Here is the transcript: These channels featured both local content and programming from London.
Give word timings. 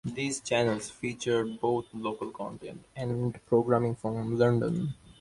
These 0.03 0.41
channels 0.41 0.89
featured 0.89 1.59
both 1.59 1.85
local 1.93 2.31
content 2.31 2.85
and 2.95 3.39
programming 3.45 3.93
from 3.93 4.35
London. 4.35 4.95